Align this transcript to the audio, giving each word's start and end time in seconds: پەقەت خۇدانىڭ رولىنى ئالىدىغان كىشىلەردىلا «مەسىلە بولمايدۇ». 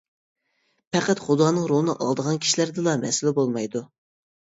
پەقەت 0.95 1.21
خۇدانىڭ 1.27 1.69
رولىنى 1.73 1.97
ئالىدىغان 1.99 2.43
كىشىلەردىلا 2.49 2.99
«مەسىلە 3.07 3.39
بولمايدۇ». 3.41 3.89